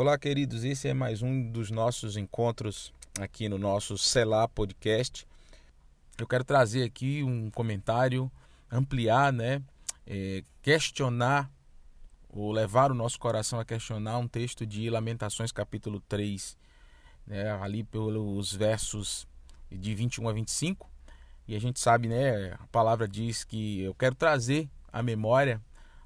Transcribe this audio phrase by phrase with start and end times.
[0.00, 0.64] Olá, queridos.
[0.64, 5.26] Esse é mais um dos nossos encontros aqui no nosso Celar Podcast.
[6.16, 8.32] Eu quero trazer aqui um comentário,
[8.72, 9.60] ampliar, né?
[10.06, 11.50] É, questionar
[12.30, 16.56] ou levar o nosso coração a questionar um texto de Lamentações, capítulo 3,
[17.26, 17.50] né?
[17.60, 19.28] ali pelos versos
[19.70, 20.90] de 21 a 25.
[21.46, 22.54] E a gente sabe, né?
[22.54, 25.60] A palavra diz que eu quero trazer à memória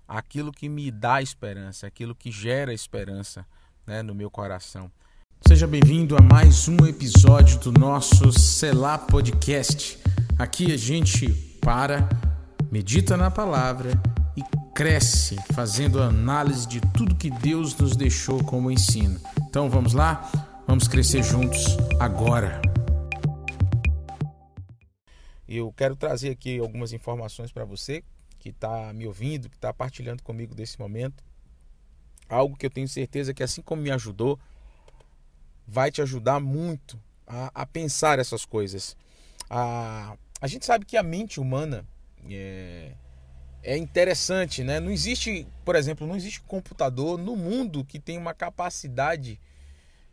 [0.08, 3.46] aquilo que me dá esperança, aquilo que gera esperança
[3.86, 4.90] né, no meu coração.
[5.46, 9.98] Seja bem-vindo a mais um episódio do nosso Selá Podcast.
[10.38, 11.28] Aqui a gente
[11.60, 12.08] para,
[12.70, 13.90] medita na palavra
[14.36, 14.42] e
[14.74, 19.20] cresce fazendo análise de tudo que Deus nos deixou como ensino.
[19.42, 20.30] Então vamos lá?
[20.66, 22.62] Vamos crescer juntos agora.
[25.46, 28.02] Eu quero trazer aqui algumas informações para você
[28.38, 31.22] que está me ouvindo, que está partilhando comigo desse momento
[32.34, 34.38] algo que eu tenho certeza que, assim como me ajudou,
[35.66, 38.96] vai te ajudar muito a, a pensar essas coisas.
[39.48, 41.86] A, a gente sabe que a mente humana
[42.28, 42.92] é,
[43.62, 44.80] é interessante, né?
[44.80, 49.40] Não existe, por exemplo, não existe computador no mundo que tenha uma capacidade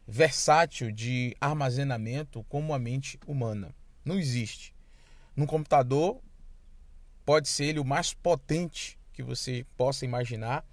[0.07, 3.73] versátil de armazenamento como a mente humana.
[4.03, 4.73] Não existe.
[5.35, 6.19] Num computador
[7.25, 10.65] pode ser ele o mais potente que você possa imaginar,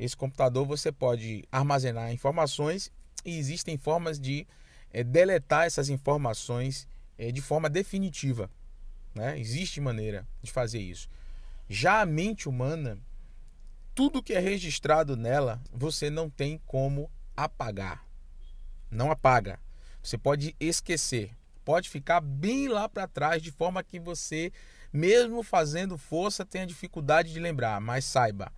[0.00, 2.90] esse computador você pode armazenar informações
[3.22, 4.46] e existem formas de
[4.90, 8.50] é, deletar essas informações é, de forma definitiva.
[9.14, 9.38] Né?
[9.38, 11.06] Existe maneira de fazer isso.
[11.68, 12.98] Já a mente humana,
[13.94, 18.02] tudo que é registrado nela, você não tem como apagar.
[18.90, 19.60] Não apaga.
[20.02, 21.36] Você pode esquecer.
[21.62, 24.50] Pode ficar bem lá para trás, de forma que você,
[24.90, 27.78] mesmo fazendo força, tenha dificuldade de lembrar.
[27.82, 28.50] Mas saiba,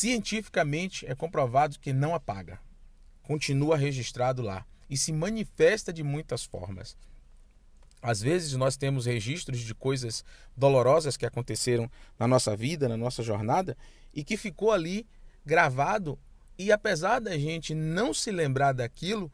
[0.00, 2.60] Cientificamente é comprovado que não apaga,
[3.20, 6.96] continua registrado lá e se manifesta de muitas formas.
[8.00, 10.24] Às vezes nós temos registros de coisas
[10.56, 13.76] dolorosas que aconteceram na nossa vida, na nossa jornada,
[14.14, 15.04] e que ficou ali
[15.44, 16.16] gravado,
[16.56, 19.32] e apesar da gente não se lembrar daquilo,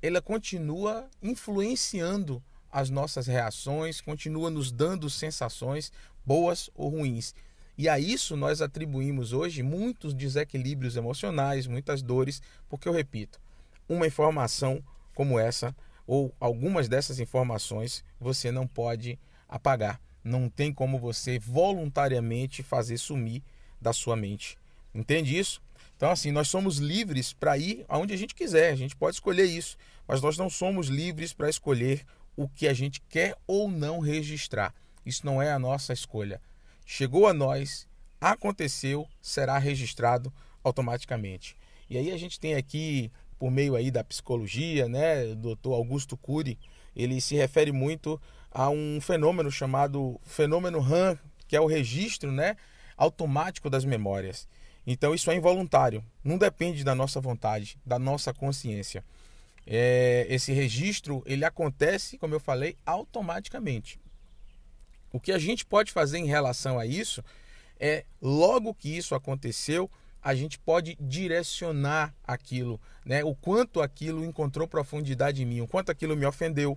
[0.00, 2.40] ela continua influenciando
[2.70, 5.90] as nossas reações, continua nos dando sensações
[6.24, 7.34] boas ou ruins.
[7.76, 13.40] E a isso nós atribuímos hoje muitos desequilíbrios emocionais, muitas dores, porque eu repito,
[13.88, 14.82] uma informação
[15.14, 15.74] como essa
[16.06, 19.18] ou algumas dessas informações você não pode
[19.48, 20.00] apagar.
[20.22, 23.42] Não tem como você voluntariamente fazer sumir
[23.80, 24.56] da sua mente.
[24.94, 25.60] Entende isso?
[25.96, 29.44] Então, assim, nós somos livres para ir aonde a gente quiser, a gente pode escolher
[29.44, 32.04] isso, mas nós não somos livres para escolher
[32.36, 34.72] o que a gente quer ou não registrar.
[35.04, 36.40] Isso não é a nossa escolha
[36.84, 37.86] chegou a nós,
[38.20, 41.56] aconteceu, será registrado automaticamente.
[41.88, 46.16] E aí a gente tem aqui, por meio aí da psicologia, né, o doutor Augusto
[46.16, 46.58] Cury,
[46.96, 52.56] ele se refere muito a um fenômeno chamado fenômeno RAM, que é o registro né,
[52.96, 54.48] automático das memórias.
[54.86, 59.04] Então isso é involuntário, não depende da nossa vontade, da nossa consciência.
[59.66, 63.98] É, esse registro ele acontece, como eu falei, automaticamente.
[65.14, 67.22] O que a gente pode fazer em relação a isso
[67.78, 69.88] é, logo que isso aconteceu,
[70.20, 73.22] a gente pode direcionar aquilo, né?
[73.22, 76.76] O quanto aquilo encontrou profundidade em mim, o quanto aquilo me ofendeu,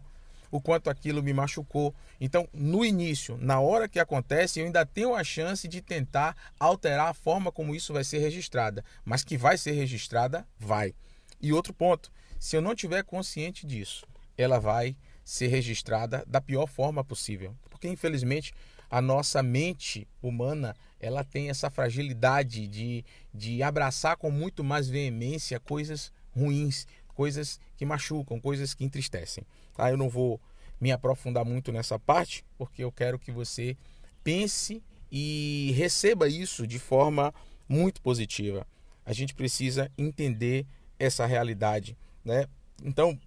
[0.51, 1.95] o quanto aquilo me machucou.
[2.21, 7.07] Então, no início, na hora que acontece, eu ainda tenho a chance de tentar alterar
[7.07, 10.93] a forma como isso vai ser registrada, mas que vai ser registrada, vai.
[11.41, 14.05] E outro ponto, se eu não tiver consciente disso,
[14.37, 18.53] ela vai ser registrada da pior forma possível porque infelizmente
[18.89, 25.59] a nossa mente humana ela tem essa fragilidade de, de abraçar com muito mais veemência
[25.59, 29.43] coisas ruins, coisas que machucam, coisas que entristecem.
[29.75, 29.91] Tá?
[29.91, 30.41] Eu não vou
[30.81, 33.77] me aprofundar muito nessa parte, porque eu quero que você
[34.23, 37.33] pense e receba isso de forma
[37.69, 38.65] muito positiva.
[39.05, 40.65] A gente precisa entender
[40.97, 42.47] essa realidade, né?
[42.83, 43.19] Então,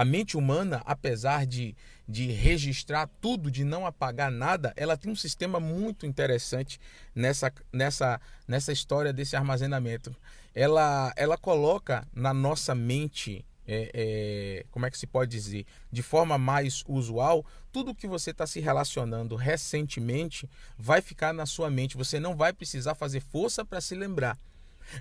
[0.00, 1.76] a mente humana, apesar de,
[2.08, 6.80] de registrar tudo, de não apagar nada, ela tem um sistema muito interessante
[7.14, 8.18] nessa, nessa,
[8.48, 10.16] nessa história desse armazenamento.
[10.54, 16.02] Ela, ela coloca na nossa mente, é, é, como é que se pode dizer, de
[16.02, 20.48] forma mais usual, tudo que você está se relacionando recentemente
[20.78, 21.98] vai ficar na sua mente.
[21.98, 24.38] Você não vai precisar fazer força para se lembrar.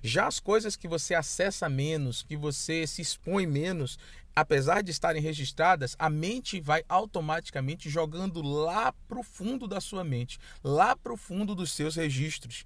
[0.03, 3.97] Já as coisas que você acessa menos, que você se expõe menos,
[4.39, 10.03] apesar de estarem registradas, a mente vai automaticamente jogando lá para o fundo da sua
[10.03, 12.65] mente, lá para o fundo dos seus registros.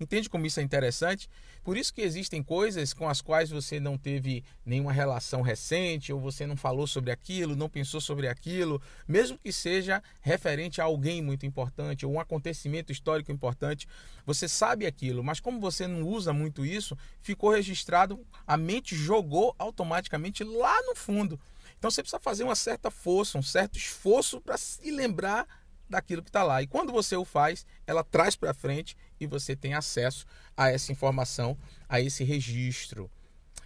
[0.00, 1.28] Entende como isso é interessante?
[1.62, 6.18] Por isso que existem coisas com as quais você não teve nenhuma relação recente, ou
[6.18, 11.20] você não falou sobre aquilo, não pensou sobre aquilo, mesmo que seja referente a alguém
[11.20, 13.86] muito importante, ou um acontecimento histórico importante,
[14.24, 19.54] você sabe aquilo, mas como você não usa muito isso, ficou registrado, a mente jogou
[19.58, 21.38] automaticamente lá no fundo.
[21.78, 25.46] Então você precisa fazer uma certa força, um certo esforço para se lembrar
[25.90, 26.62] daquilo que está lá.
[26.62, 30.24] E quando você o faz, ela traz para frente e você tem acesso
[30.56, 31.58] a essa informação,
[31.88, 33.10] a esse registro.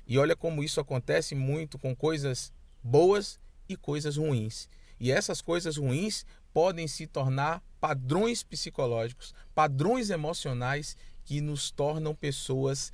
[0.06, 3.38] E olha como isso acontece muito com coisas boas
[3.68, 4.68] e coisas ruins.
[4.98, 12.92] E essas coisas ruins podem se tornar padrões psicológicos, padrões emocionais que nos tornam pessoas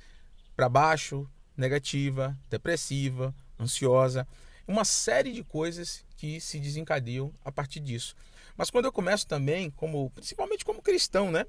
[0.55, 4.27] para baixo, negativa, depressiva, ansiosa,
[4.67, 8.15] uma série de coisas que se desencadeiam a partir disso.
[8.61, 11.47] Mas quando eu começo também, como principalmente como cristão, né?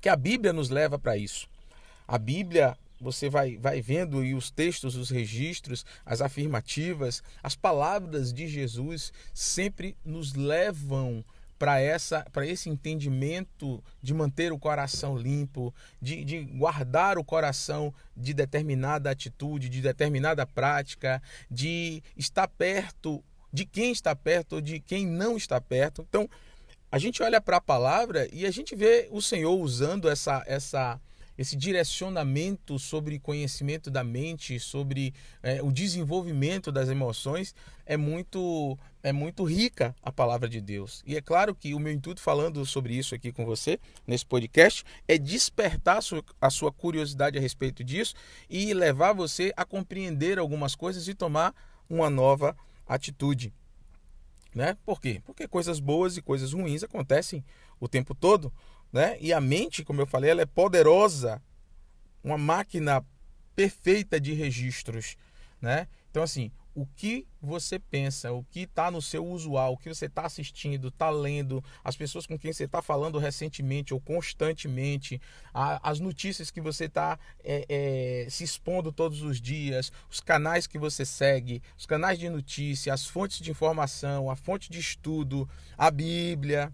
[0.00, 1.48] Que a Bíblia nos leva para isso.
[2.06, 8.32] A Bíblia, você vai, vai vendo e os textos, os registros, as afirmativas, as palavras
[8.32, 11.24] de Jesus sempre nos levam
[11.58, 17.92] para essa para esse entendimento de manter o coração limpo, de, de guardar o coração
[18.16, 21.20] de determinada atitude, de determinada prática,
[21.50, 23.20] de estar perto
[23.54, 26.04] de quem está perto ou de quem não está perto.
[26.08, 26.28] Então,
[26.90, 31.00] a gente olha para a palavra e a gente vê o Senhor usando essa, essa,
[31.38, 37.54] esse direcionamento sobre conhecimento da mente, sobre é, o desenvolvimento das emoções,
[37.86, 41.00] é muito, é muito rica a palavra de Deus.
[41.06, 44.82] E é claro que o meu intuito falando sobre isso aqui com você, nesse podcast,
[45.06, 46.00] é despertar
[46.40, 48.16] a sua, curiosidade a respeito disso
[48.50, 51.54] e levar você a compreender algumas coisas e tomar
[51.88, 53.52] uma nova atitude.
[54.54, 54.76] Né?
[54.84, 55.20] Por quê?
[55.24, 57.44] Porque coisas boas e coisas ruins acontecem
[57.80, 58.52] o tempo todo,
[58.92, 59.18] né?
[59.20, 61.42] E a mente, como eu falei, ela é poderosa,
[62.22, 63.04] uma máquina
[63.56, 65.16] perfeita de registros,
[65.60, 65.88] né?
[66.10, 70.06] Então assim, o que você pensa, o que está no seu usual, o que você
[70.06, 75.20] está assistindo, está lendo, as pessoas com quem você está falando recentemente ou constantemente,
[75.52, 80.66] a, as notícias que você está é, é, se expondo todos os dias, os canais
[80.66, 85.48] que você segue, os canais de notícia, as fontes de informação, a fonte de estudo,
[85.78, 86.72] a Bíblia.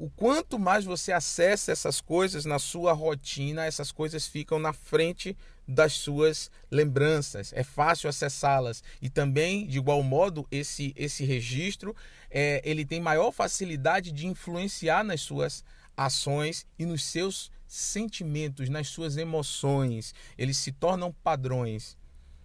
[0.00, 5.36] O quanto mais você acessa essas coisas na sua rotina, essas coisas ficam na frente
[5.68, 7.52] das suas lembranças.
[7.54, 11.94] É fácil acessá-las e também, de igual modo, esse esse registro
[12.30, 15.62] é, ele tem maior facilidade de influenciar nas suas
[15.94, 20.14] ações e nos seus sentimentos, nas suas emoções.
[20.38, 21.98] Eles se tornam padrões,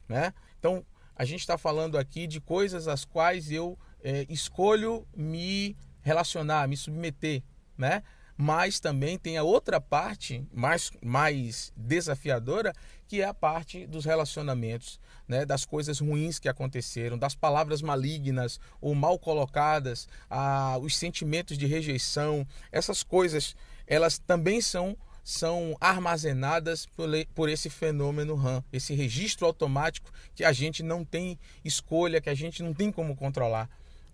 [0.10, 0.34] né?
[0.60, 0.86] Então
[1.16, 5.74] a gente está falando aqui de coisas às quais eu é, escolho me
[6.06, 7.42] relacionar, me submeter,
[7.76, 8.04] né?
[8.38, 12.74] Mas também tem a outra parte mais, mais desafiadora,
[13.08, 15.46] que é a parte dos relacionamentos, né?
[15.46, 21.66] das coisas ruins que aconteceram, das palavras malignas ou mal colocadas, a, os sentimentos de
[21.66, 22.46] rejeição.
[22.72, 23.56] Essas coisas,
[23.88, 30.54] elas também são são armazenadas por, por esse fenômeno RAM, esse registro automático que a
[30.54, 33.68] gente não tem escolha, que a gente não tem como controlar.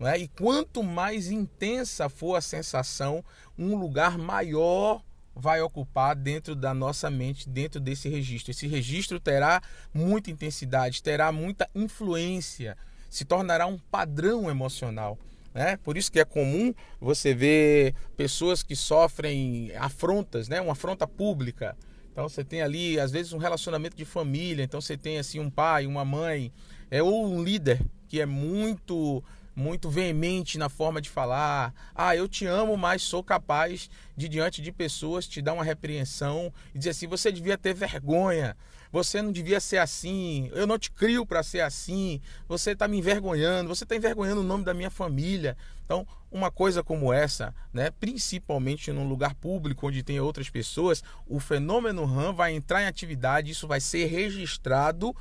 [0.08, 0.18] É?
[0.18, 3.24] E quanto mais intensa for a sensação,
[3.58, 5.04] um lugar maior
[5.36, 8.52] vai ocupar dentro da nossa mente, dentro desse registro.
[8.52, 9.62] Esse registro terá
[9.94, 12.78] muita intensidade, terá muita influência,
[13.10, 15.18] se tornará um padrão emocional.
[15.54, 15.78] Né?
[15.78, 20.62] Por isso que é comum você ver pessoas que sofrem afrontas, né?
[20.62, 21.78] uma afronta pública.
[22.12, 24.64] Então você tem ali, às vezes, um relacionamento de família.
[24.64, 26.52] Então você tem assim um pai, uma mãe,
[26.90, 29.24] é, ou um líder que é muito
[29.56, 31.74] muito veemente na forma de falar.
[31.94, 36.54] Ah, eu te amo, mas sou capaz de, diante de pessoas, te dar uma repreensão
[36.74, 38.56] e dizer assim: você devia ter vergonha,
[38.92, 42.98] você não devia ser assim, eu não te crio para ser assim, você está me
[42.98, 45.58] envergonhando, você está envergonhando o nome da minha família.
[45.86, 51.40] Então, uma coisa como essa, né, principalmente num lugar público onde tem outras pessoas, o
[51.40, 55.14] fenômeno RAM vai entrar em atividade, isso vai ser registrado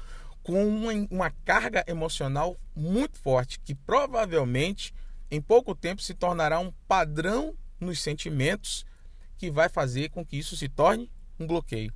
[0.51, 4.93] com uma, uma carga emocional muito forte, que provavelmente
[5.31, 8.85] em pouco tempo se tornará um padrão nos sentimentos
[9.39, 11.95] que vai fazer com que isso se torne um bloqueio.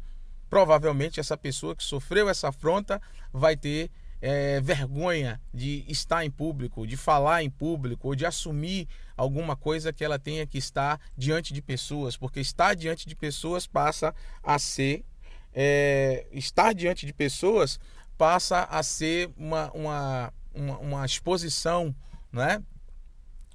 [0.49, 3.91] Provavelmente essa pessoa que sofreu essa afronta vai ter
[4.23, 9.93] é, vergonha de estar em público, de falar em público, ou de assumir alguma coisa
[9.93, 14.61] que ela tenha que estar diante de pessoas, porque estar diante de pessoas passa a
[14.61, 15.05] ser
[15.53, 17.81] é, estar diante de pessoas
[18.17, 21.95] passa a ser uma, uma, uma, uma exposição,
[22.33, 22.63] né?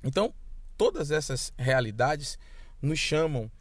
[0.03, 0.33] Então,
[0.77, 2.37] todas essas realidades
[2.81, 3.51] nos chamam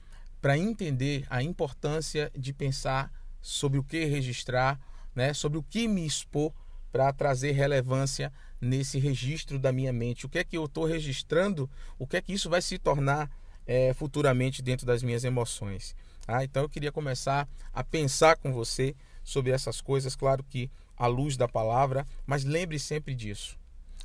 [0.40, 4.78] para entender a importância de pensar sobre o que registrar,
[5.14, 6.52] né, sobre o que me expor
[6.92, 10.26] para trazer relevância nesse registro da minha mente.
[10.26, 11.68] O que é que eu estou registrando?
[11.98, 13.30] O que é que isso vai se tornar
[13.66, 15.94] é, futuramente dentro das minhas emoções?
[16.26, 21.06] Ah, então eu queria começar a pensar com você sobre essas coisas, claro que à
[21.06, 23.58] luz da palavra, mas lembre sempre disso.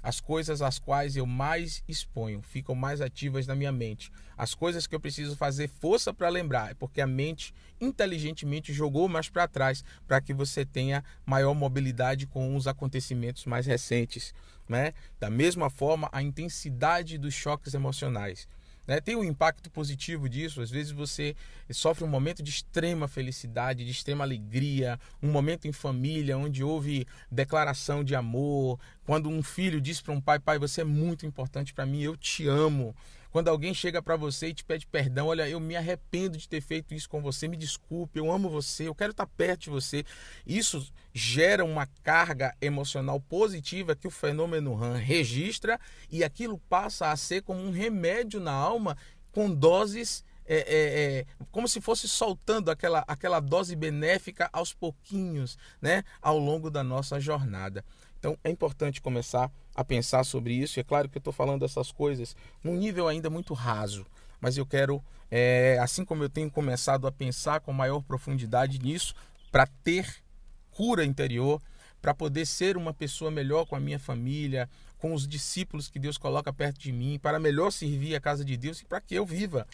[0.03, 4.11] As coisas às quais eu mais exponho ficam mais ativas na minha mente.
[4.37, 9.07] As coisas que eu preciso fazer força para lembrar, é porque a mente inteligentemente jogou
[9.07, 14.33] mais para trás para que você tenha maior mobilidade com os acontecimentos mais recentes.
[14.67, 14.93] Né?
[15.21, 18.45] Da mesma forma, a intensidade dos choques emocionais.
[18.85, 18.99] Né?
[18.99, 20.61] Tem um impacto positivo disso.
[20.61, 21.35] Às vezes você
[21.71, 27.07] sofre um momento de extrema felicidade, de extrema alegria, um momento em família onde houve
[27.31, 28.79] declaração de amor.
[29.05, 32.17] Quando um filho diz para um pai: Pai, você é muito importante para mim, eu
[32.17, 32.95] te amo.
[33.33, 36.61] Quando alguém chega para você e te pede perdão, olha, eu me arrependo de ter
[36.61, 40.05] feito isso com você, me desculpe, eu amo você, eu quero estar perto de você.
[40.45, 45.79] Isso gera uma carga emocional positiva que o fenômeno RAM registra
[46.11, 48.95] e aquilo passa a ser como um remédio na alma
[49.31, 55.57] com doses é, é, é, como se fosse soltando aquela, aquela dose benéfica aos pouquinhos,
[55.81, 57.83] né, ao longo da nossa jornada.
[58.19, 60.79] Então é importante começar a pensar sobre isso.
[60.79, 64.05] É claro que eu estou falando dessas coisas num nível ainda muito raso,
[64.39, 69.13] mas eu quero, é, assim como eu tenho começado a pensar com maior profundidade nisso,
[69.51, 70.23] para ter
[70.71, 71.61] cura interior,
[72.01, 76.17] para poder ser uma pessoa melhor com a minha família, com os discípulos que Deus
[76.17, 79.25] coloca perto de mim, para melhor servir a casa de Deus e para que eu
[79.25, 79.67] viva,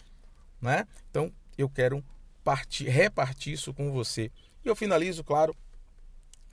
[0.60, 0.86] né?
[1.10, 2.04] Então eu quero
[2.44, 4.30] partir, repartir isso com você.
[4.64, 5.54] E eu finalizo, claro,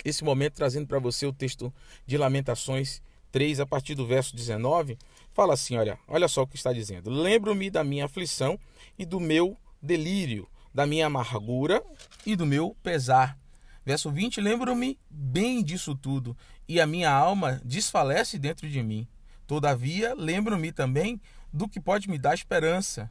[0.04, 1.74] esse momento trazendo para você o texto
[2.06, 4.98] de Lamentações 3, a partir do verso 19,
[5.34, 7.10] fala assim: olha, olha só o que está dizendo.
[7.10, 8.60] Lembro-me da minha aflição
[8.98, 11.84] e do meu delírio, da minha amargura
[12.26, 13.38] e do meu pesar.
[13.86, 16.36] Verso 20: Lembro-me bem disso tudo,
[16.68, 19.08] e a minha alma desfalece dentro de mim.
[19.46, 21.22] Todavia, lembro-me também
[21.54, 23.10] do que pode me dar esperança.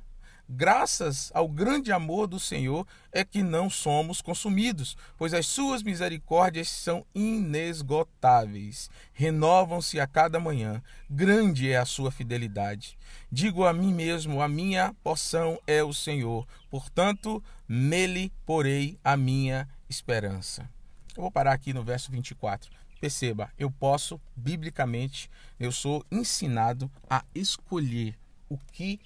[0.48, 6.68] Graças ao grande amor do Senhor é que não somos consumidos, pois as suas misericórdias
[6.68, 10.80] são inesgotáveis, renovam-se a cada manhã.
[11.10, 12.96] Grande é a sua fidelidade.
[13.30, 19.68] Digo a mim mesmo: a minha porção é o Senhor, portanto, nele porei a minha
[19.88, 20.70] esperança.
[21.16, 22.70] Eu vou parar aqui no verso 24.
[23.00, 28.16] Perceba, eu posso, biblicamente, eu sou ensinado a escolher
[28.48, 29.00] o que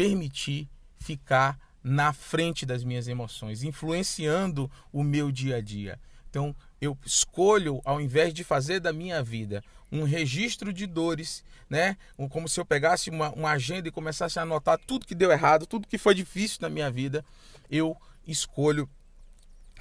[0.00, 0.66] permitir
[0.98, 6.00] ficar na frente das minhas emoções, influenciando o meu dia a dia.
[6.30, 11.98] Então, eu escolho, ao invés de fazer da minha vida um registro de dores, né?
[12.30, 15.66] Como se eu pegasse uma, uma agenda e começasse a anotar tudo que deu errado,
[15.66, 17.22] tudo que foi difícil na minha vida,
[17.70, 17.94] eu
[18.26, 18.88] escolho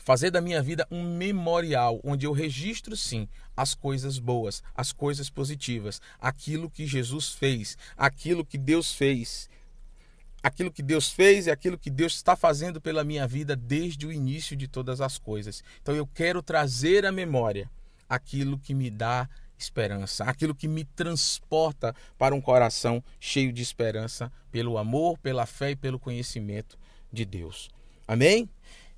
[0.02, 5.30] fazer da minha vida um memorial onde eu registro sim as coisas boas, as coisas
[5.30, 9.50] positivas, aquilo que Jesus fez, aquilo que Deus fez
[10.42, 14.12] aquilo que Deus fez e aquilo que Deus está fazendo pela minha vida desde o
[14.12, 15.64] início de todas as coisas.
[15.82, 17.70] Então eu quero trazer à memória
[18.08, 24.32] aquilo que me dá esperança, aquilo que me transporta para um coração cheio de esperança
[24.52, 26.78] pelo amor, pela fé e pelo conhecimento
[27.12, 27.70] de Deus.
[28.08, 28.50] Amém?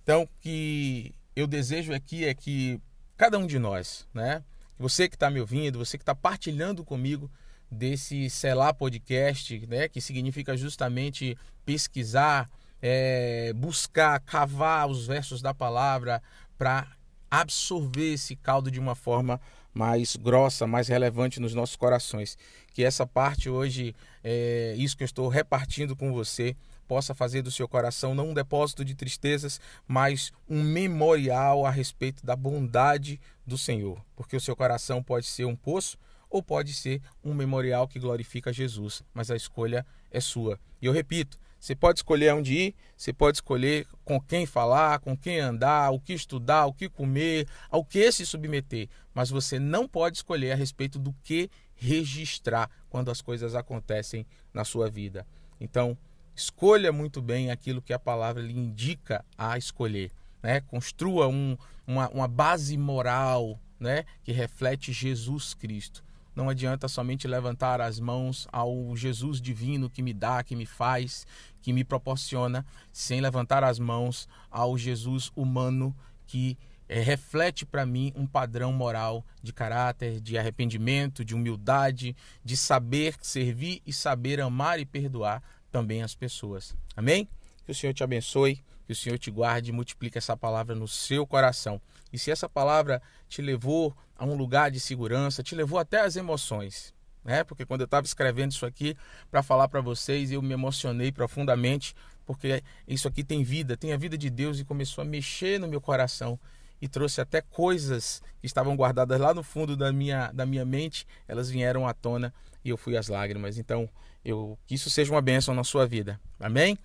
[0.03, 2.79] Então, que eu desejo aqui é que
[3.17, 4.43] cada um de nós, né?
[4.77, 7.29] Você que está me ouvindo, você que está partilhando comigo
[7.71, 12.49] desse Selar Podcast, né, que significa justamente pesquisar,
[12.81, 16.21] é, buscar, cavar os versos da palavra
[16.57, 16.87] para
[17.29, 19.39] absorver esse caldo de uma forma
[19.73, 22.37] mais grossa, mais relevante nos nossos corações.
[22.73, 26.55] Que essa parte hoje, é, isso que eu estou repartindo com você,
[26.89, 32.25] possa fazer do seu coração não um depósito de tristezas, mas um memorial a respeito
[32.25, 34.03] da bondade do Senhor.
[34.13, 35.97] Porque o seu coração pode ser um poço
[36.31, 40.57] ou pode ser um memorial que glorifica Jesus, mas a escolha é sua.
[40.81, 45.15] E eu repito, você pode escolher onde ir, você pode escolher com quem falar, com
[45.15, 49.87] quem andar, o que estudar, o que comer, ao que se submeter, mas você não
[49.87, 55.27] pode escolher a respeito do que registrar quando as coisas acontecem na sua vida.
[55.59, 55.95] Então,
[56.35, 60.11] escolha muito bem aquilo que a palavra lhe indica a escolher.
[60.41, 60.61] Né?
[60.61, 64.05] Construa um, uma, uma base moral né?
[64.23, 66.03] que reflete Jesus Cristo.
[66.35, 71.27] Não adianta somente levantar as mãos ao Jesus divino que me dá, que me faz,
[71.61, 75.95] que me proporciona, sem levantar as mãos ao Jesus humano
[76.25, 76.57] que
[76.87, 83.15] é, reflete para mim um padrão moral de caráter, de arrependimento, de humildade, de saber
[83.21, 86.75] servir e saber amar e perdoar também as pessoas.
[86.95, 87.25] Amém?
[87.59, 90.75] Que Que o Senhor te abençoe, que o Senhor te guarde e multiplique essa palavra
[90.75, 91.81] no seu coração.
[92.11, 96.15] E se essa palavra te levou a um lugar de segurança, te levou até as
[96.15, 97.43] emoções, né?
[97.43, 98.95] Porque quando eu estava escrevendo isso aqui
[99.29, 103.97] para falar para vocês, eu me emocionei profundamente, porque isso aqui tem vida, tem a
[103.97, 106.39] vida de Deus e começou a mexer no meu coração
[106.81, 111.05] e trouxe até coisas que estavam guardadas lá no fundo da minha, da minha mente,
[111.27, 112.33] elas vieram à tona
[112.65, 113.57] e eu fui às lágrimas.
[113.57, 113.87] Então,
[114.25, 116.19] eu que isso seja uma bênção na sua vida.
[116.39, 116.77] Amém?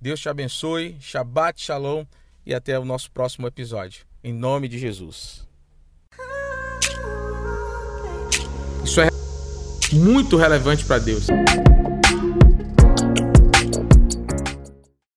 [0.00, 0.96] Deus te abençoe.
[1.00, 2.04] Shabbat Shalom
[2.44, 4.04] e até o nosso próximo episódio.
[4.22, 5.46] Em nome de Jesus.
[8.84, 9.08] Isso é
[9.92, 11.26] muito relevante para Deus.